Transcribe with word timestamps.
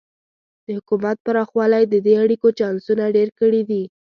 د 0.65 0.67
حکومت 0.77 1.17
پراخوالی 1.25 1.83
د 1.87 1.95
دې 2.05 2.13
اړیکو 2.23 2.47
چانسونه 2.59 3.03
ډېر 3.15 3.29
کړي 3.39 3.61
دي. 3.69 3.83